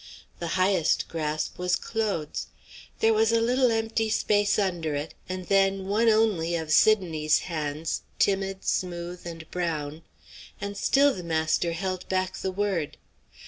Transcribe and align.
The 0.39 0.57
highest 0.57 1.07
grasp 1.07 1.59
was 1.59 1.75
Claude's. 1.75 2.47
There 3.01 3.13
was 3.13 3.31
a 3.31 3.39
little 3.39 3.69
empty 3.69 4.09
space 4.09 4.57
under 4.57 4.95
it, 4.95 5.13
and 5.29 5.45
then 5.45 5.85
one 5.85 6.09
only 6.09 6.55
of 6.55 6.71
Sidonie's 6.71 7.41
hands, 7.41 8.01
timid, 8.17 8.65
smooth, 8.65 9.27
and 9.27 9.47
brown. 9.51 10.01
And 10.59 10.75
still 10.75 11.13
the 11.13 11.21
master 11.21 11.73
held 11.73 12.09
back 12.09 12.37
the 12.37 12.51
word. 12.51 12.97